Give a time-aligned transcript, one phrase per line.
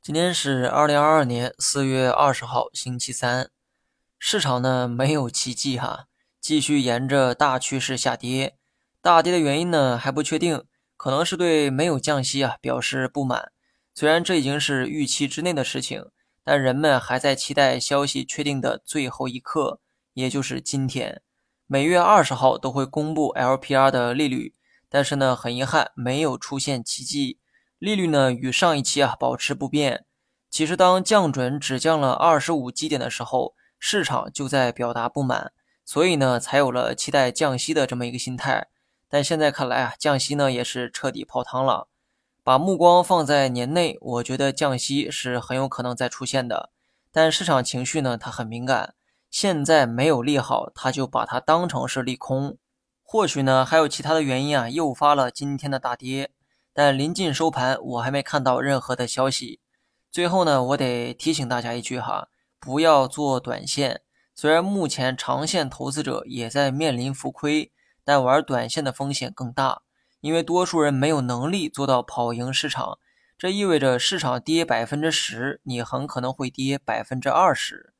[0.00, 3.50] 今天是二零二二年四月二十号，星期三。
[4.18, 6.06] 市场呢没有奇迹哈，
[6.40, 8.56] 继续沿着大趋势下跌。
[9.00, 10.64] 大跌的原因呢还不确定，
[10.96, 13.52] 可能是对没有降息啊表示不满。
[13.94, 16.06] 虽然这已经是预期之内的事情，
[16.42, 19.80] 但人们还在期待消息确定的最后一刻，
[20.14, 21.22] 也就是今天。
[21.66, 24.52] 每月二十号都会公布 LPR 的利率，
[24.92, 27.38] 但是呢很遗憾没有出现奇迹。
[27.78, 30.04] 利率呢与上一期啊保持不变。
[30.50, 35.50] 其实当降准只降了二十五基点的时候，市场就在表达不满，
[35.82, 38.68] 所以呢才有了期待降息的这么一个心态。
[39.08, 41.88] 但现在看来啊，降息呢也是彻底泡汤了。
[42.44, 46.70] 把目光放在年内，我觉得降息是很有可能再出现的。
[47.10, 48.94] 但市场情绪呢它很敏感，
[49.30, 52.58] 现在没有利好，它就把它当成是利空。
[53.12, 56.30] 或许呢还有其他的原因啊，诱发了今天的大跌。
[56.72, 59.60] 但临近收盘，我还没看到任何的消息。
[60.10, 64.00] 最后呢，我得提醒大家一句哈，不要做短线。
[64.34, 67.70] 虽然目前长线投资者也在面临浮亏，
[68.02, 69.82] 但玩短线的风险更大，
[70.22, 72.98] 因为多数人没有能力做到跑赢市场。
[73.36, 77.92] 这意味着市场跌百分之十，你很可能会跌百分之二十。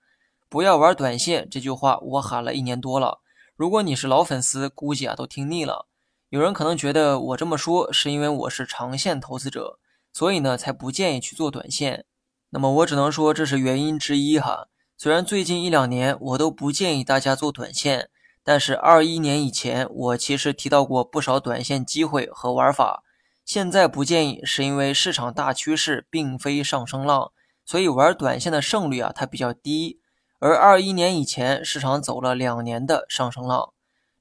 [0.49, 3.19] 不要玩短线，这句话我喊了一年多了。
[3.55, 5.87] 如果你是老粉丝，估计啊都听腻了。
[6.31, 9.79] 有人可能觉得我这么说是因为我是长线投资者，
[10.13, 12.07] 所以呢才不建议去做短线。
[12.51, 14.69] 那么我只能说这是原因之一哈。
[14.97, 18.09] 虽然最近一两年我都不建议大家做短线，
[18.43, 23.03] 但是二一年以前我其实提到过不少短线机会和玩法。
[23.45, 27.33] 现在不建议是因为市场大趋势并非上升浪，
[27.65, 30.01] 所以玩短线的胜率啊它比较低。
[30.45, 33.73] 而二一年以前市场走了两年的上升浪。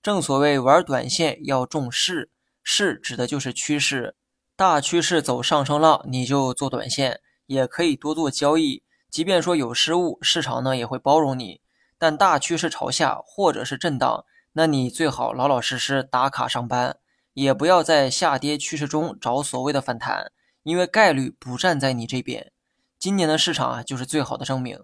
[0.04, 2.30] 正所谓玩短线要重势，
[2.62, 4.14] 势指的就是趋势，
[4.56, 8.84] 大趋势走上升浪，你就做短线，也可以多做交易。
[9.10, 11.60] 即便说有失误，市场呢也会包容你。
[11.98, 16.98] 但大趋势朝下或者是震荡，那你最好老老实实打卡上班，
[17.34, 20.32] 也不要在下跌趋势中找所谓的反弹，
[20.62, 22.52] 因为概率不站在你这边。
[23.00, 24.80] 今年的市场啊，就是最好的证明。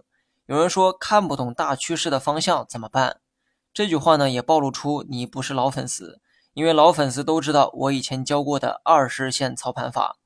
[0.48, 3.20] 有人说看不懂大趋势的方向怎么办？
[3.74, 6.22] 这句话呢，也暴露出你不是老粉丝，
[6.54, 10.16] 因为老粉丝都知道我以前教过的二十日线操盘法。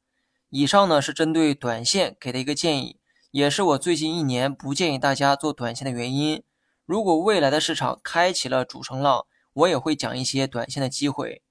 [0.49, 3.01] 以上呢是针对短线给的一个建议，
[3.33, 6.45] 也是我最近一年不建议大家做短线的原因。
[6.87, 11.43] 如果未来的市场开启了主升浪，我也会讲一些短线的机会。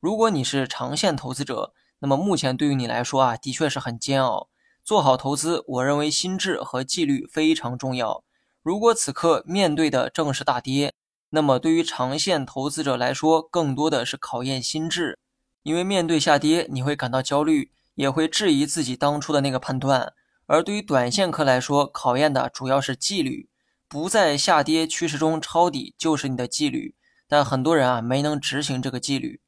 [0.00, 4.50] 如果你是长线投资者，那么目前对于你来说啊，的确是很煎熬。
[4.88, 8.24] 做好投资，我认为心智和纪律非常重要。
[8.62, 10.94] 如果此刻面对的正是大跌，
[11.28, 15.18] 那么，对于长线投资者来说，更多的是考验心智，
[15.62, 20.14] 因为面对下跌，你会感到焦虑，也会质疑自己当初的那个判断；
[20.46, 23.50] 而对于短线客来说，考验的主要是纪律，
[23.88, 26.94] 不在下跌趋势中抄底就是你的纪律。
[27.28, 29.42] 但很多人啊，没能执行这个纪律。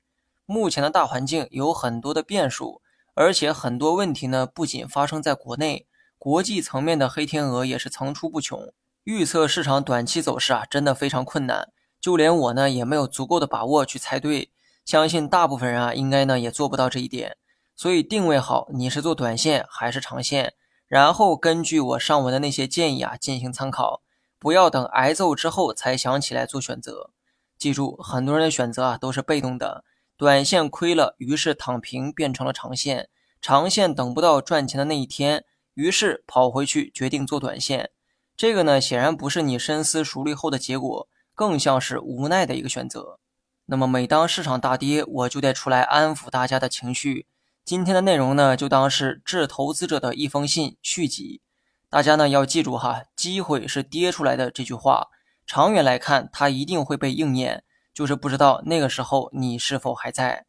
[0.45, 2.83] 目前的大环境有很多的变数，
[3.15, 5.87] 而且很多问题呢，不仅发生在国内，
[6.19, 8.73] 国际层面的黑天鹅也是层出不穷。
[9.05, 11.69] 预测市场短期走势啊，真的非常困难，
[12.01, 14.51] 就连我呢也没有足够的把握去猜对。
[14.85, 17.37] 相信大部分人啊，应该呢也做不到这一点。
[17.77, 20.55] 所以定位好你是做短线还是长线，
[20.87, 24.03] 然后根据我上文的那些建议啊进行参考，
[24.39, 27.11] 不要等挨揍之后才想起来做选择。
[27.59, 29.85] 记住，很多人的选择啊都是被动的，
[30.21, 33.05] 短线亏了，于是躺平变成了长线；
[33.41, 37.89] 长线等不到赚钱的那一天，于是跑回去决定做短线。
[38.37, 43.19] 这个呢，显然不是你深思熟虑后的结果，更像是无奈的一个选择。
[43.65, 47.27] 那么，每当市场大跌，我就得出来安抚大家的情绪。
[47.65, 51.41] 今天的内容呢，就当是致投资者的一封信续集。
[51.89, 55.07] 大家呢要记住哈，机会是跌出来的这句话，
[55.47, 57.65] 长远来看，它一定会被应验。
[58.01, 60.47] 就是不知道那个时候你是否还在。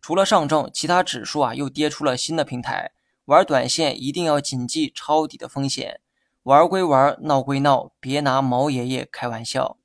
[0.00, 2.92] 除了上证，其他指数啊又跌出了新的平台。
[3.26, 6.00] 玩短线一定要谨记抄底的风险。
[6.44, 9.76] 玩归玩，闹归闹，别拿毛爷爷开玩笑。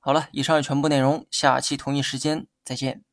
[0.00, 3.04] 好了，以上全部内容，下期同一时间再见。